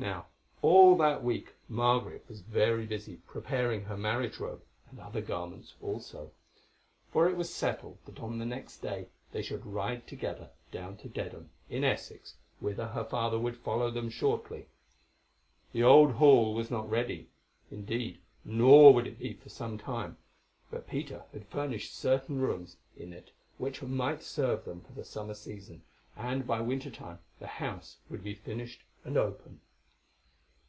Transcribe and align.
Now 0.00 0.28
all 0.62 0.96
that 0.98 1.24
week 1.24 1.54
Margaret 1.68 2.24
was 2.28 2.40
very 2.40 2.86
busy 2.86 3.16
preparing 3.26 3.82
her 3.86 3.96
marriage 3.96 4.38
robe, 4.38 4.62
and 4.88 5.00
other 5.00 5.20
garments 5.20 5.74
also, 5.82 6.30
for 7.10 7.28
it 7.28 7.36
was 7.36 7.52
settled 7.52 7.98
that 8.06 8.20
on 8.20 8.38
the 8.38 8.44
next 8.46 8.78
day 8.78 9.08
they 9.32 9.42
should 9.42 9.66
ride 9.66 10.06
together 10.06 10.50
down 10.70 10.98
to 10.98 11.08
Dedham, 11.08 11.50
in 11.68 11.82
Essex, 11.82 12.36
whither 12.60 12.86
her 12.86 13.02
father 13.02 13.40
would 13.40 13.56
follow 13.56 13.90
them 13.90 14.08
shortly. 14.08 14.68
The 15.72 15.82
Old 15.82 16.12
Hall 16.12 16.54
was 16.54 16.70
not 16.70 16.88
ready, 16.88 17.30
indeed, 17.68 18.20
nor 18.44 18.94
would 18.94 19.08
it 19.08 19.18
be 19.18 19.32
for 19.34 19.48
some 19.48 19.78
time; 19.78 20.16
but 20.70 20.86
Peter 20.86 21.24
had 21.32 21.48
furnished 21.48 21.92
certain 21.96 22.40
rooms 22.40 22.76
in 22.96 23.12
it 23.12 23.32
which 23.56 23.82
might 23.82 24.22
serve 24.22 24.64
them 24.64 24.80
for 24.80 24.92
the 24.92 25.02
summer 25.04 25.34
season, 25.34 25.82
and 26.14 26.46
by 26.46 26.60
winter 26.60 26.90
time 26.90 27.18
the 27.40 27.48
house 27.48 27.96
would 28.08 28.22
be 28.22 28.34
finished 28.36 28.84
and 29.04 29.16
open. 29.16 29.60